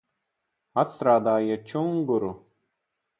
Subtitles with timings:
[0.83, 2.33] Atstrādājiet čunguru!